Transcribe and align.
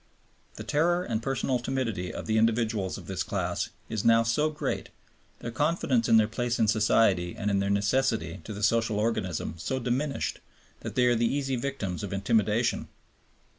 The 0.55 0.63
terror 0.63 1.03
and 1.03 1.21
personal 1.21 1.59
timidity 1.59 2.11
of 2.11 2.25
the 2.25 2.39
individuals 2.39 2.97
of 2.97 3.05
this 3.05 3.21
class 3.21 3.69
is 3.87 4.03
now 4.03 4.23
so 4.23 4.49
great, 4.49 4.89
their 5.41 5.51
confidence 5.51 6.09
in 6.09 6.17
their 6.17 6.27
place 6.27 6.57
in 6.57 6.67
society 6.67 7.35
and 7.37 7.51
in 7.51 7.59
their 7.59 7.69
necessity 7.69 8.41
to 8.45 8.51
the 8.51 8.63
social 8.63 8.97
organism 8.99 9.53
so 9.59 9.77
diminished, 9.77 10.39
that 10.79 10.95
they 10.95 11.05
are 11.05 11.15
the 11.15 11.31
easy 11.31 11.55
victims 11.55 12.01
of 12.01 12.13
intimidation. 12.13 12.87